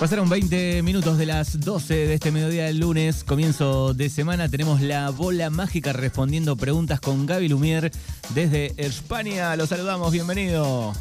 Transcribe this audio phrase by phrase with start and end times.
[0.00, 4.48] Pasaron 20 minutos de las 12 de este mediodía del lunes, comienzo de semana.
[4.48, 7.90] Tenemos la bola mágica respondiendo preguntas con Gaby Lumier
[8.30, 9.54] desde España.
[9.56, 10.94] Los saludamos, bienvenido.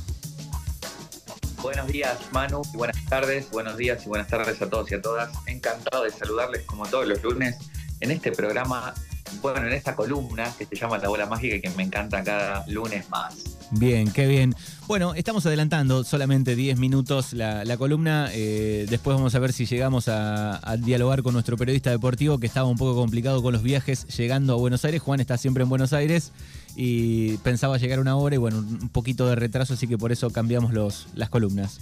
[1.62, 3.50] Buenos días, Manu, y buenas tardes.
[3.52, 5.32] Buenos días y buenas tardes a todos y a todas.
[5.46, 7.56] Encantado de saludarles como todos los lunes
[8.02, 8.94] en este programa,
[9.42, 12.66] bueno, en esta columna que se llama La Bola Mágica y que me encanta cada
[12.68, 13.36] lunes más.
[13.72, 14.56] Bien, qué bien.
[14.88, 18.30] Bueno, estamos adelantando solamente 10 minutos la, columna.
[18.34, 22.68] Eh, después vamos a ver si llegamos a, dialogar con nuestro periodista deportivo, que estaba
[22.68, 25.02] un poco complicado con los viajes llegando a Buenos Aires.
[25.02, 26.32] Juan está siempre en Buenos Aires
[26.76, 30.32] y pensaba llegar una hora y bueno, un poquito de retraso, así que por eso
[30.32, 31.80] cambiamos los, las columnas.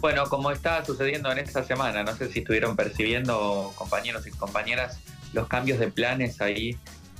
[0.00, 4.98] Bueno, como está sucediendo en esta semana, no sé si estuvieron percibiendo, compañeros y compañeras,
[5.34, 6.76] los cambios de planes ahí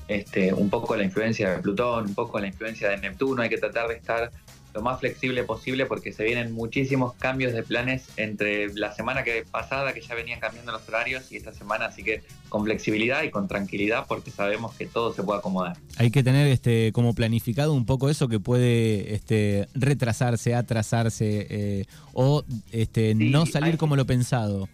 [0.09, 3.59] este, un poco la influencia de Plutón, un poco la influencia de Neptuno, hay que
[3.59, 4.31] tratar de estar
[4.75, 9.45] lo más flexible posible porque se vienen muchísimos cambios de planes entre la semana que
[9.49, 13.31] pasada que ya venían cambiando los horarios y esta semana, así que con flexibilidad y
[13.31, 15.77] con tranquilidad porque sabemos que todo se puede acomodar.
[15.97, 21.85] Hay que tener este como planificado un poco eso que puede este, retrasarse, atrasarse eh,
[22.13, 24.69] o este, no salir como lo pensado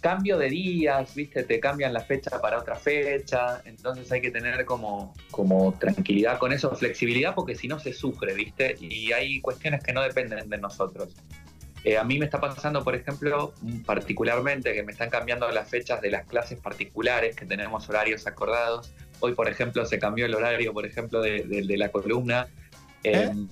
[0.00, 4.64] cambio de días, viste, te cambian la fecha para otra fecha, entonces hay que tener
[4.64, 9.82] como, como tranquilidad con eso, flexibilidad, porque si no se sufre, viste, y hay cuestiones
[9.82, 11.14] que no dependen de nosotros.
[11.84, 13.54] Eh, a mí me está pasando, por ejemplo,
[13.86, 18.92] particularmente que me están cambiando las fechas de las clases particulares, que tenemos horarios acordados.
[19.20, 22.48] Hoy, por ejemplo, se cambió el horario, por ejemplo, de, la columna.
[23.02, 23.30] ¿Eh?
[23.30, 23.48] Em,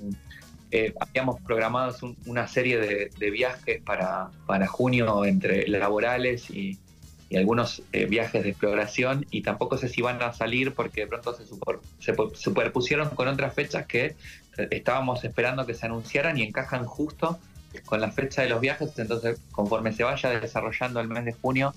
[0.71, 6.79] eh, habíamos programado una serie de, viajes para, para, junio entre laborales y,
[7.37, 11.35] algunos eh, viajes de exploración y tampoco sé si van a salir porque de pronto
[11.35, 14.17] se, se superpusieron con otras fechas que
[14.71, 17.39] estábamos esperando que se anunciaran y encajan justo
[17.85, 21.75] con la fecha de los viajes, entonces conforme se vaya desarrollando el mes de junio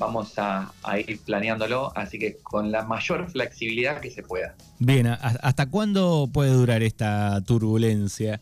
[0.00, 0.72] vamos a,
[1.06, 4.54] ir planeándolo, así que con la mayor flexibilidad que se pueda.
[4.78, 8.40] Bien, ¿hasta cuándo puede durar esta turbulencia?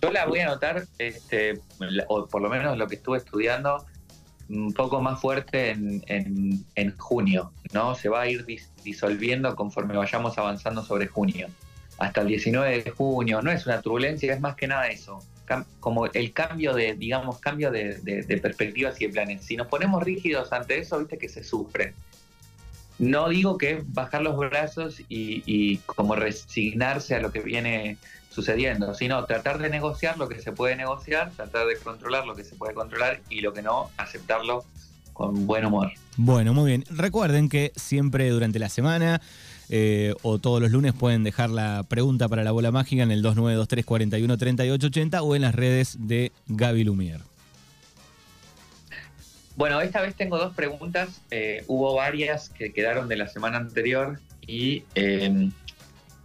[0.00, 1.60] Yo la voy a notar, este,
[2.06, 3.84] o por lo menos lo que estuve estudiando,
[4.50, 7.94] un poco más fuerte en, junio, ¿no?
[7.94, 8.46] Se va a ir
[8.84, 11.48] disolviendo conforme vayamos avanzando sobre junio.
[11.96, 15.20] Hasta el 19 de junio, no es una turbulencia, es más que nada eso
[15.80, 19.44] como el cambio de, digamos, cambio de, perspectivas y de planes.
[19.44, 21.94] Si nos ponemos rígidos ante eso, viste que se sufre.
[22.98, 27.96] No digo que bajar los brazos y, como resignarse a lo que viene
[28.30, 32.44] sucediendo, sino tratar de negociar lo que se puede negociar, tratar de controlar lo que
[32.44, 34.64] se puede controlar y lo que no, aceptarlo
[35.12, 35.90] con buen humor.
[36.16, 36.84] Bueno, muy bien.
[36.90, 39.20] Recuerden que siempre durante la semana
[39.70, 43.22] eh, o todos los lunes pueden dejar la pregunta para la bola mágica en el
[43.22, 47.20] 2923 41 3880 o en las redes de Gaby Lumier.
[49.56, 51.20] Bueno, esta vez tengo dos preguntas.
[51.30, 55.50] Eh, hubo varias que quedaron de la semana anterior y em,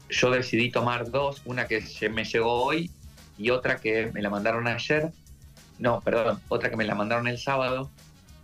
[0.09, 2.91] yo decidí tomar dos, una que me llegó hoy
[3.37, 5.11] y otra que me la mandaron ayer.
[5.79, 7.89] No, perdón, otra que me la mandaron el sábado.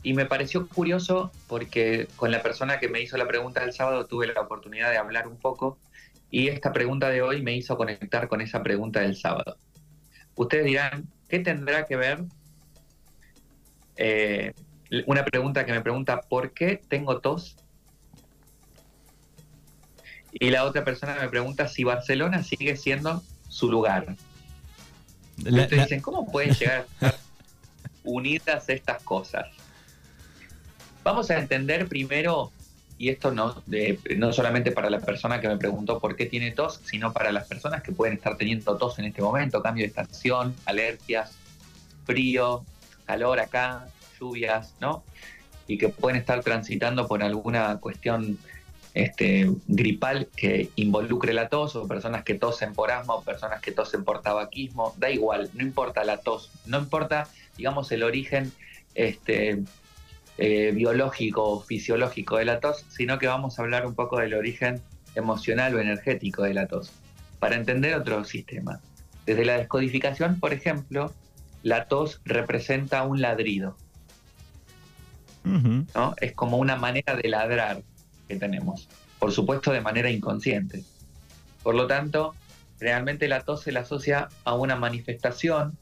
[0.01, 4.05] Y me pareció curioso porque con la persona que me hizo la pregunta del sábado
[4.05, 5.77] tuve la oportunidad de hablar un poco
[6.31, 9.57] y esta pregunta de hoy me hizo conectar con esa pregunta del sábado.
[10.35, 12.23] Ustedes dirán, ¿qué tendrá que ver?
[13.97, 14.53] Eh,
[15.05, 17.57] una pregunta que me pregunta, ¿por qué tengo tos?
[20.31, 24.15] Y la otra persona me pregunta si Barcelona sigue siendo su lugar.
[25.37, 27.19] ustedes dicen, ¿cómo pueden llegar a estar
[28.03, 29.47] unidas estas cosas?
[31.09, 32.51] Vamos a entender primero,
[32.99, 33.63] y esto no,
[34.17, 37.47] no solamente para la persona que me preguntó por qué tiene tos, sino para las
[37.47, 41.35] personas que pueden estar teniendo tos en este momento, cambio de estación, alergias,
[42.05, 42.63] frío,
[43.07, 43.87] calor acá,
[44.19, 45.03] lluvias, ¿no?
[45.65, 48.37] Y que pueden estar transitando por alguna cuestión
[48.93, 53.71] este, gripal que involucre la tos, o personas que tosen por asma, o personas que
[53.71, 57.27] tosen por tabaquismo, da igual, no importa la tos, no importa,
[57.57, 58.51] digamos, el origen
[58.93, 59.63] este,
[60.41, 64.33] eh, biológico o fisiológico de la tos, sino que vamos a hablar un poco del
[64.33, 64.81] origen
[65.15, 66.93] emocional o energético de la tos,
[67.39, 68.79] para entender otro sistema.
[69.25, 71.13] Desde la descodificación, por ejemplo,
[71.61, 73.75] la tos representa un ladrido.
[75.43, 76.15] ¿no?
[76.21, 77.81] Es como una manera de ladrar
[78.29, 78.87] que tenemos,
[79.19, 80.85] por supuesto de manera inconsciente.
[81.63, 82.33] Por lo tanto,
[82.79, 85.77] realmente la tos se la asocia a una manifestación,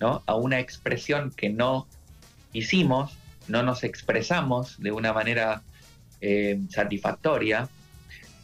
[0.00, 0.24] ¿no?
[0.26, 1.86] a una expresión que no
[2.52, 3.19] hicimos
[3.50, 5.62] no nos expresamos de una manera
[6.20, 7.68] eh, satisfactoria,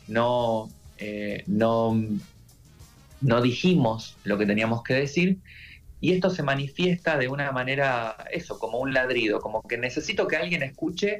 [0.08, 0.68] no,
[0.98, 1.96] eh, no,
[3.20, 5.38] no dijimos lo que teníamos que decir,
[5.98, 10.36] Y esto se manifiesta de una manera, eso, como un ladrido, como que necesito que
[10.36, 11.18] alguien escuche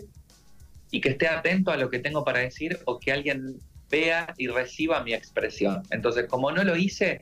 [0.91, 3.59] y que esté atento a lo que tengo para decir o que alguien
[3.91, 5.83] vea y reciba mi expresión.
[5.91, 7.21] Entonces, como no lo hice,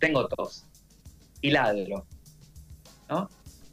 [0.00, 0.66] tengo tos
[1.40, 2.04] y ladro.
[3.08, 3.28] ¿no?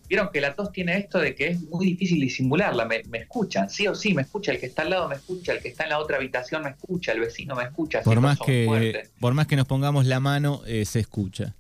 [0.08, 3.88] Vieron que la tos tiene esto de que es muy difícil disimularla, me, escuchan, sí
[3.88, 5.90] o sí, me escucha, el que está al lado me escucha, el que está en
[5.90, 8.02] la otra habitación me escucha, el vecino me escucha.
[8.04, 11.56] Por, más que, por más que nos pongamos la mano, eh, se escucha.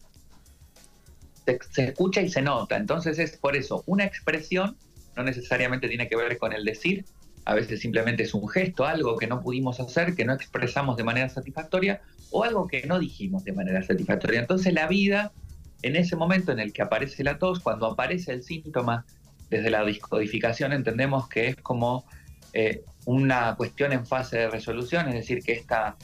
[1.71, 4.77] se escucha y se nota, entonces es por eso, una expresión
[5.17, 7.05] no necesariamente tiene que ver con el decir,
[7.43, 11.03] a veces simplemente es un gesto, algo que no pudimos hacer, que no expresamos de
[11.03, 14.41] manera satisfactoria, o algo que no dijimos de manera satisfactoria.
[14.41, 15.31] Entonces la vida
[15.81, 19.05] en ese momento en el que aparece la tos, cuando aparece el síntoma,
[19.49, 22.05] desde la discodificación entendemos que es como
[22.53, 25.95] eh, una cuestión en fase de resolución, es decir, que esta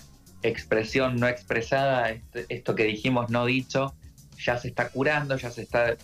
[0.43, 3.93] expresión no expresada, este, esto que dijimos no dicho,
[4.37, 5.95] ya se está curando, ya se está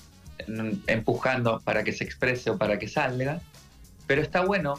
[0.88, 3.42] empujando para que se exprese o para que salga.
[4.08, 4.76] Pero está bueno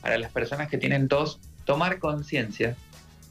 [0.00, 2.76] para las personas que tienen tos tomar conciencia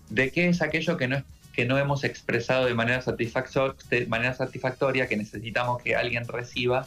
[0.09, 1.23] de qué es aquello que no
[1.55, 6.85] que no hemos expresado de manera, satisfactoria, que necesitamos que alguien reciba,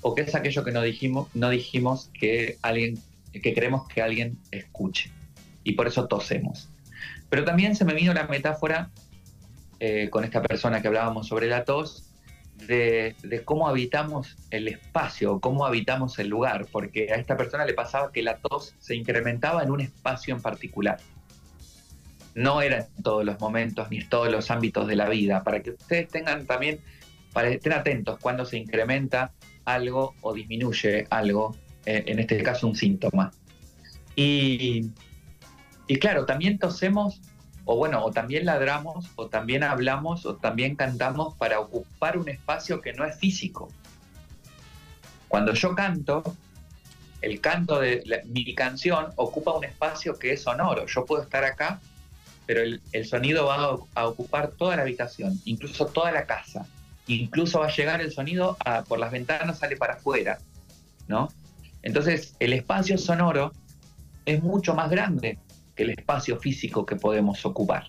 [0.00, 2.98] o que es aquello que no dijimos, que alguien,
[3.32, 5.10] que queremos que alguien escuche.
[5.64, 6.68] Y por eso tosemos.
[7.28, 8.90] Pero también se me vino la metáfora
[9.80, 12.04] eh, con esta persona que hablábamos sobre la tos,
[12.66, 13.14] de,
[13.44, 18.22] cómo habitamos el espacio, cómo habitamos el lugar, porque a esta persona le pasaba que
[18.22, 20.98] la tos se incrementaba en un espacio en particular
[22.36, 25.62] no era en todos los momentos ni en todos los ámbitos de la vida, para
[25.62, 26.80] que ustedes tengan también,
[27.32, 29.32] para estén atentos cuando se incrementa
[29.64, 31.56] algo o disminuye algo,
[31.86, 33.32] eh, en este caso un síntoma.
[34.16, 34.90] Y,
[35.86, 37.22] y claro, también tosemos,
[37.64, 42.82] o bueno, o también ladramos, o también hablamos, o también cantamos para ocupar un espacio
[42.82, 43.70] que no es físico.
[45.28, 46.22] Cuando yo canto,
[47.22, 50.84] el canto de mi canción ocupa un espacio que es sonoro.
[50.84, 51.80] Yo puedo estar acá
[52.46, 56.66] pero el, sonido va a, ocupar toda la habitación, incluso toda la casa.
[57.08, 58.56] Incluso va a llegar el sonido
[58.88, 60.38] por las ventanas, sale para afuera,
[61.08, 61.28] ¿no?
[61.82, 63.52] Entonces, el espacio sonoro
[64.24, 65.38] es mucho más grande
[65.74, 67.86] que el espacio físico que podemos ocupar.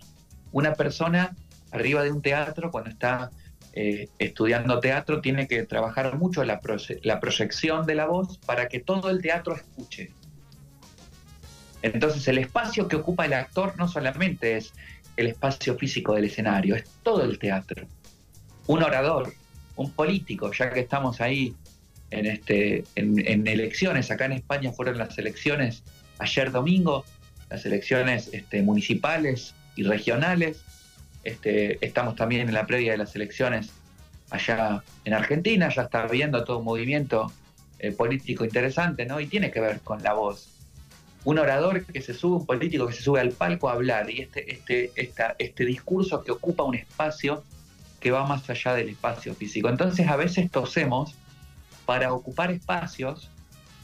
[0.51, 1.36] Una persona
[1.71, 3.31] arriba de un teatro, cuando está
[3.74, 6.59] eh, estudiando teatro, tiene que trabajar mucho la,
[7.04, 10.12] la proyección de la voz para que todo el teatro escuche.
[11.82, 14.74] Entonces el espacio que ocupa el actor no solamente es
[15.16, 17.88] el espacio físico del escenario, es todo el teatro.
[18.68, 19.34] Un orador,
[19.76, 21.56] un político, ya que estamos ahí
[22.12, 25.84] en, este, elecciones, acá en España fueron las elecciones
[26.20, 27.06] ayer domingo,
[27.50, 30.62] las elecciones este, municipales y regionales,
[31.24, 33.72] este, estamos también en la previa de las elecciones
[34.30, 37.32] allá en Argentina, ya está viendo todo un movimiento
[37.80, 39.20] eh, político interesante, ¿no?
[39.20, 40.56] Y tiene que ver con la voz
[41.28, 44.22] un orador que se sube, un político que se sube al palco a hablar y
[44.22, 44.92] este, este,
[45.38, 47.44] este discurso que ocupa un espacio
[48.00, 49.68] que va más allá del espacio físico.
[49.68, 51.16] Entonces a veces tosemos
[51.86, 53.30] para ocupar espacios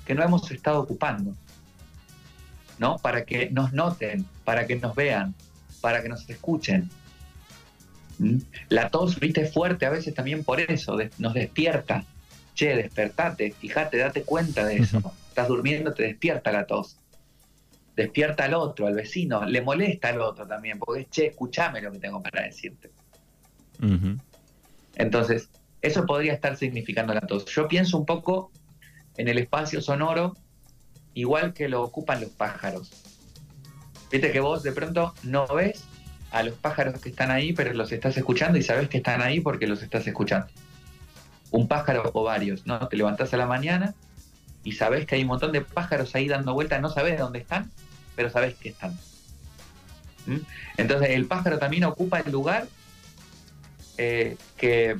[0.05, 1.35] que no hemos estado ocupando,
[2.79, 2.97] ¿no?
[2.99, 5.35] Para que nos noten, para que nos vean,
[5.81, 6.89] para que nos escuchen.
[8.19, 8.37] ¿Mm?
[8.69, 12.05] La tos, viste, fuerte a veces también por eso, nos despierta.
[12.55, 15.11] Che, despertate, fíjate, date cuenta de eso.
[15.27, 16.95] Estás durmiendo, te despierta la tos
[17.95, 21.91] despierta al otro, al vecino, le molesta al otro también, porque es, che, escúchame lo
[21.91, 22.91] que tengo para decirte.
[24.95, 25.49] Entonces,
[25.81, 27.45] eso podría estar significando la tos.
[27.45, 28.51] Yo pienso un poco
[29.17, 30.35] en el espacio sonoro,
[31.13, 32.91] igual que lo ocupan los pájaros.
[34.11, 35.83] Viste que vos de pronto no ves
[36.31, 39.39] a los pájaros que están ahí, pero los estás escuchando y sabes que están ahí
[39.39, 40.47] porque los estás escuchando.
[41.51, 42.87] Un pájaro o varios, ¿no?
[42.87, 43.93] Te levantás a la mañana
[44.63, 47.71] y sabes que hay un montón de pájaros ahí dando vueltas, no sabes dónde están,
[48.15, 48.97] pero sabes que están.
[50.25, 50.37] ¿Mm?
[50.77, 52.67] Entonces el pájaro también ocupa el lugar
[53.97, 54.97] eh, que,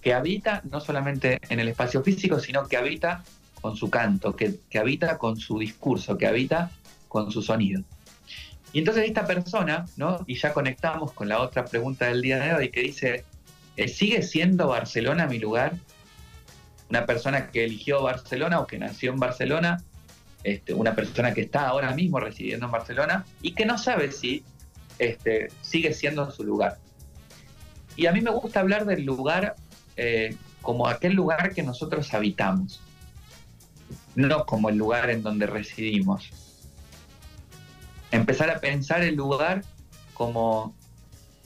[0.00, 3.24] que, habita no solamente en el espacio físico, sino que habita
[3.60, 6.70] con su canto, que, habita con su discurso, que habita
[7.08, 7.82] con su sonido.
[8.72, 10.22] Y entonces esta persona, ¿no?
[10.26, 13.24] y ya conectamos con la otra pregunta del día de hoy, que dice,
[13.76, 15.74] eh, ¿sigue siendo Barcelona mi lugar?
[16.90, 19.82] Una persona que eligió Barcelona o que nació en Barcelona
[20.44, 24.44] este, una persona que está ahora mismo residiendo en Barcelona y que no sabe si
[24.98, 26.78] este, sigue siendo su lugar.
[27.96, 29.56] Y a mí me gusta hablar del lugar
[29.96, 32.80] eh, como aquel lugar que nosotros habitamos,
[34.14, 36.30] no como el lugar en donde residimos.
[38.10, 39.64] Empezar a pensar el lugar
[40.14, 40.74] como,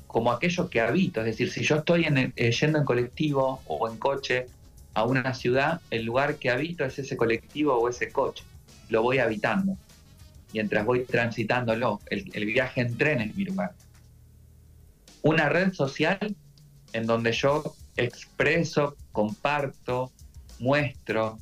[0.07, 1.21] como aquello que habito.
[1.21, 4.47] Es decir, si yo estoy en eh, yendo en colectivo o en coche
[4.95, 8.45] a una ciudad, el lugar que habito es ese colectivo o ese coche.
[8.93, 9.77] Lo voy habitando.
[10.53, 12.01] Mientras voy transitándolo.
[12.11, 13.73] El, el viaje en tren es mi lugar.
[15.23, 16.37] Una red social
[16.93, 20.13] en donde yo expreso, comparto,
[20.59, 21.39] muestro,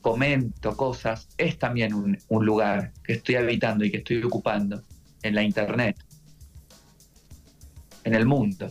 [0.00, 4.82] comento cosas, es también un, un, lugar que estoy habitando y que estoy ocupando
[5.22, 5.96] en la internet,
[8.04, 8.70] en el mundo.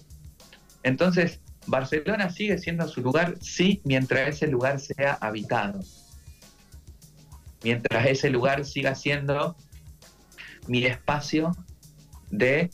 [0.84, 5.80] Entonces, Barcelona sigue siendo su lugar, sí, mientras ese lugar sea habitado.
[7.64, 9.56] Mientras ese lugar siga siendo
[10.68, 11.52] mi espacio
[12.30, 12.70] de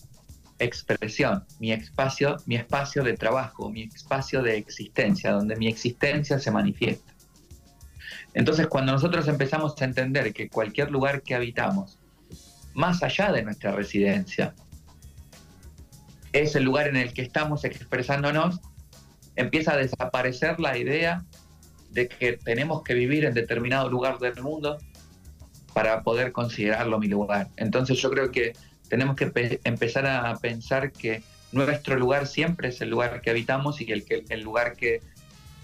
[0.60, 6.51] expresión, mi espacio, mi espacio de trabajo, mi espacio de existencia, donde mi existencia se
[6.51, 7.13] manifiesta.
[8.34, 12.00] Entonces, cuando nosotros empezamos a entender que cualquier lugar que habitamos,
[12.74, 14.53] más allá de nuestra residencia,
[16.34, 18.60] es el lugar en el que estamos expresándonos,
[19.36, 21.25] empieza a desaparecer la idea
[21.91, 24.77] de que tenemos que vivir en determinado lugar del mundo
[25.74, 27.50] para poder considerarlo mi lugar.
[27.58, 28.53] Entonces yo creo que
[28.89, 33.91] tenemos que empezar a pensar que nuestro lugar siempre es el lugar que habitamos y
[33.91, 35.01] el, que, el lugar que,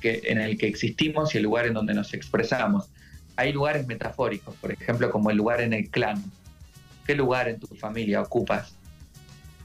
[0.01, 2.89] en el que existimos y el lugar en donde nos expresamos.
[3.35, 6.23] Hay lugares metafóricos, por ejemplo, como el lugar en el clan.
[7.05, 8.75] ¿Qué lugar en tu familia ocupas?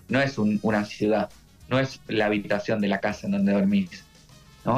[0.08, 1.28] No es una ciudad,
[1.68, 4.04] no es la habitación de la casa en donde dormís.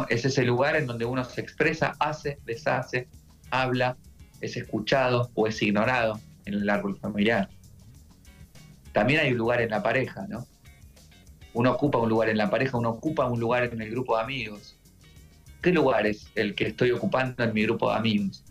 [0.09, 3.09] Es ese lugar en donde uno se expresa, hace, deshace,
[3.51, 3.97] habla,
[4.41, 7.49] es escuchado o es ignorado en el árbol familiar.
[8.93, 10.47] También hay un lugar en la pareja, ¿no?
[11.53, 14.23] Uno ocupa un lugar en la pareja, uno ocupa un lugar en el grupo de
[14.23, 14.77] amigos.
[15.61, 18.45] ¿Qué lugar es el que estoy ocupando en mi grupo de amigos?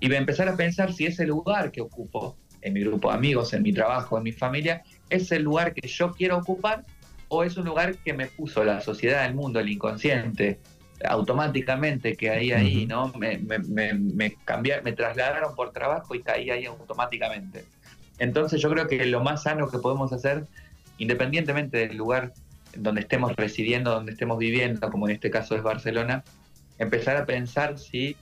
[0.00, 3.14] Y voy a empezar a pensar si ese lugar que ocupo en mi grupo de
[3.16, 6.84] amigos, en mi trabajo, en mi familia, es el lugar que yo quiero ocupar
[7.28, 10.58] o es un lugar que me puso la sociedad, el mundo, el inconsciente,
[11.04, 13.12] automáticamente que ahí, ahí, ¿no?
[13.18, 14.36] Me, me, me,
[14.82, 17.64] me trasladaron por trabajo y caí ahí automáticamente.
[18.18, 20.46] Entonces yo creo que lo más sano que podemos hacer,
[20.98, 22.32] independientemente del lugar
[22.76, 26.24] donde estemos residiendo, donde estemos viviendo, como en este caso es Barcelona,
[26.78, 28.16] empezar a pensar si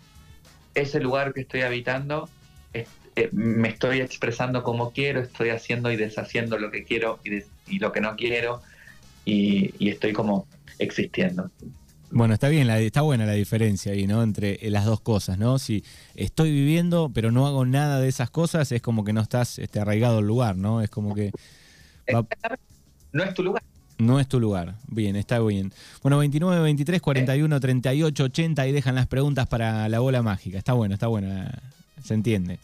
[0.74, 2.28] ese lugar que estoy habitando
[2.74, 7.92] eh, me estoy expresando como quiero, estoy haciendo y deshaciendo lo que quiero y, lo
[7.92, 8.62] que no quiero
[9.24, 10.46] y estoy como
[10.78, 11.50] existiendo.
[12.14, 14.22] Bueno, está bien, está buena la diferencia ahí, ¿no?
[14.22, 15.58] Entre las dos cosas, ¿no?
[15.58, 15.82] Si
[16.14, 19.80] estoy viviendo, pero no hago nada de esas cosas, es como que no estás este,
[19.80, 20.82] arraigado al lugar, ¿no?
[20.82, 21.32] Es como que.
[23.12, 23.62] No es tu lugar.
[23.96, 24.74] No es tu lugar.
[24.88, 25.72] Bien, está bien.
[26.02, 30.58] Bueno, 29, 23, 41, 38, 80 y dejan las preguntas para la bola mágica.
[30.58, 31.46] Está bueno, está bueno.
[32.04, 32.58] Se entiende.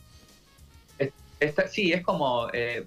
[1.70, 2.84] sí, es como eh,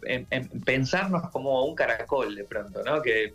[0.64, 3.02] pensarnos como un caracol de pronto, ¿no?
[3.02, 3.34] Que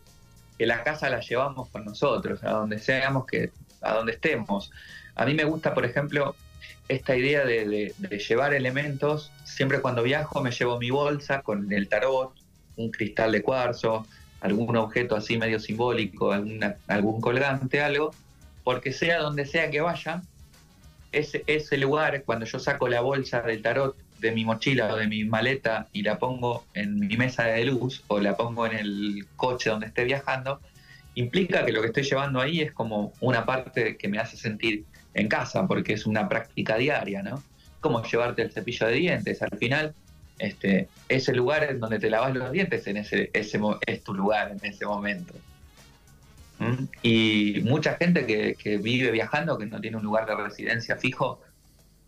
[0.59, 3.51] que la casa la llevamos con nosotros, a donde seamos, que,
[3.83, 4.71] a donde estemos.
[5.15, 6.35] A mí me gusta, por ejemplo,
[6.89, 7.95] esta idea de,
[8.29, 9.33] llevar elementos.
[9.45, 12.35] Siempre cuando viajo me llevo mi bolsa con el tarot,
[12.77, 14.07] un cristal de cuarzo,
[14.41, 16.33] algún objeto así medio simbólico,
[16.87, 18.13] algún colgante, algo,
[18.65, 20.23] porque sea donde sea que vaya,
[21.13, 25.07] ese, ese lugar, cuando yo saco la bolsa del tarot de mi mochila o de
[25.07, 29.27] mi maleta y la pongo en mi mesa de luz o la pongo en el
[29.37, 30.61] coche donde esté viajando,
[31.15, 34.85] implica que lo que estoy llevando ahí es como una parte que me hace sentir
[35.15, 37.43] en casa, porque es una práctica diaria, ¿no?
[37.81, 39.43] Como llevarte el cepillo de dientes.
[39.43, 39.95] Al final,
[40.39, 44.53] este, ese lugar en donde te lavas los dientes en ese, ese es tu lugar
[44.53, 45.35] en ese momento.
[46.59, 46.85] ¿Mm?
[47.03, 51.41] Y mucha gente que, que vive viajando, que no tiene un lugar de residencia fijo,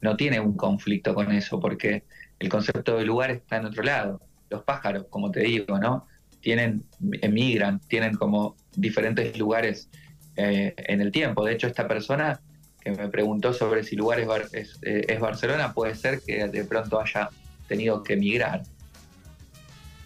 [0.01, 2.05] no tiene un conflicto con eso, porque
[2.39, 4.21] el concepto de lugar está en otro lado.
[4.51, 6.07] Los pájaros, como te digo, ¿no?
[6.41, 6.85] Tienen,
[7.21, 9.89] emigran, tienen como diferentes lugares
[10.37, 11.45] eh, en el tiempo.
[11.45, 12.41] De hecho, esta persona
[12.81, 14.21] que me preguntó sobre si lugar
[14.53, 17.29] es, eh, es, Barcelona, puede ser que de pronto haya
[17.67, 18.63] tenido que emigrar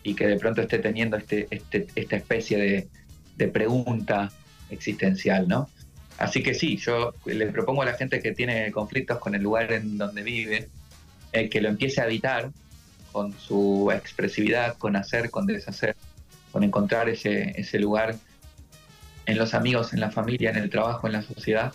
[0.03, 2.89] y que de pronto esté teniendo este, este, esta especie de,
[3.37, 4.33] de pregunta
[4.71, 5.69] existencial, ¿no?
[6.23, 9.73] Así que sí, yo le propongo a la gente que tiene conflictos con el lugar
[9.73, 10.69] en donde vive,
[11.33, 12.53] eh, que lo empiece a habitar
[13.11, 15.97] con su expresividad, con hacer, con deshacer,
[16.53, 18.15] con encontrar ese, ese lugar
[19.27, 21.73] en los amigos, en la familia, en el trabajo, en la sociedad,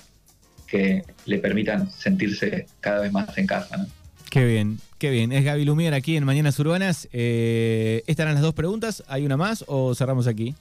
[0.66, 3.86] que le permitan sentirse cada vez más en casa.
[4.30, 5.34] Qué bien, qué bien.
[5.34, 7.10] Es Gaby Lumier aquí en Mañanas Urbanas.
[7.12, 9.04] Eh, ¿Estas eran las dos preguntas?
[9.10, 10.56] ¿Hay una más o cerramos aquí?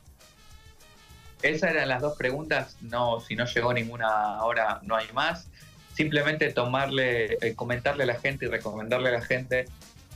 [1.43, 2.77] Esas eran las dos preguntas.
[2.81, 5.49] No, si no llegó ninguna ahora, no hay más.
[5.95, 9.67] Simplemente tomarle, eh, comentarle a la gente y recomendarle a la gente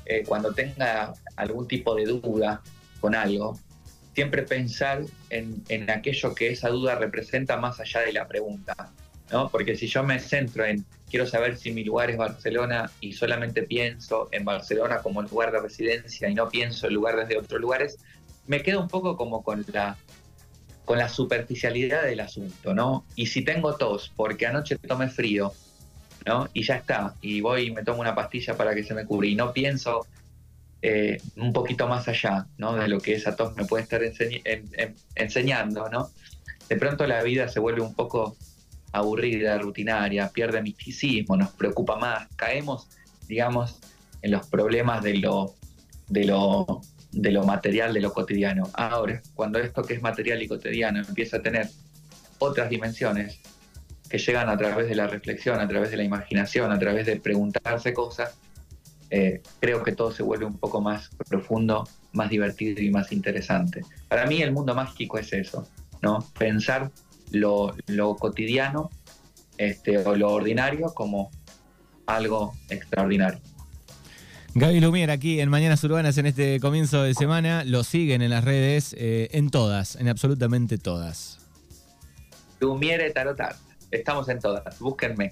[0.07, 2.63] eh, cuando tenga algún tipo de duda
[3.01, 3.59] con algo,
[4.15, 8.75] siempre pensar en, en, aquello que esa duda representa más allá de la pregunta,
[9.31, 9.49] ¿no?
[9.49, 13.63] Porque si yo me centro en quiero saber si mi lugar es Barcelona y solamente
[13.65, 17.99] pienso en Barcelona como lugar de residencia y no pienso en lugar desde otros lugares,
[18.47, 19.97] me quedo un poco como con la
[20.85, 23.05] con la superficialidad del asunto, ¿no?
[23.15, 25.53] Y si tengo tos porque anoche tomé frío,
[26.27, 26.49] ¿no?
[26.53, 29.27] Y ya está, y voy y me tomo una pastilla para que se me cubra
[29.27, 30.07] y no pienso
[30.83, 32.75] eh, un poquito más allá, ¿no?
[32.75, 34.01] De lo que esa tos me puede estar
[35.15, 36.11] enseñando, ¿no?
[36.69, 38.37] De pronto la vida se vuelve un poco
[38.93, 42.89] aburrida, rutinaria, pierde misticismo, nos preocupa más, caemos,
[43.29, 43.79] digamos,
[44.23, 45.55] en los problemas de lo,
[46.09, 46.81] de lo
[47.13, 48.69] de lo material, de lo cotidiano.
[48.75, 51.69] Ahora, cuando esto que es material y cotidiano empieza a tener
[52.39, 53.41] otras dimensiones
[54.09, 57.17] que llegan a través de la reflexión, a través de la imaginación, a través de
[57.17, 58.37] preguntarse cosas,
[59.11, 63.83] eh, creo que todo se vuelve un poco más profundo, más divertido y más interesante.
[64.09, 65.69] Para mí el mundo mágico es eso,
[66.03, 66.25] ¿no?
[66.39, 66.91] Pensar
[67.33, 67.75] lo,
[68.19, 68.91] cotidiano
[69.59, 71.31] este, o lo ordinario como
[72.07, 73.41] algo extraordinario.
[74.55, 77.65] Gaby Lumier aquí en Mañanas Urbanas en este comienzo de semana.
[77.65, 81.39] Lo siguen en las redes, eh, en todas, en absolutamente todas.
[82.59, 83.55] Lumiere Tarotar.
[83.91, 84.79] Estamos en todas.
[84.81, 85.31] Búsquenme.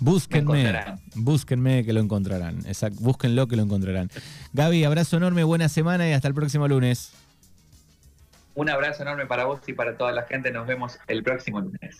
[0.00, 2.60] Búsquenme, búsquenme que lo encontrarán.
[2.66, 4.10] Exacto, búsquenlo que lo encontrarán.
[4.54, 7.12] Gaby, abrazo enorme, buena semana y hasta el próximo lunes.
[8.54, 10.50] Un abrazo enorme para vos y para toda la gente.
[10.50, 11.98] Nos vemos el próximo lunes.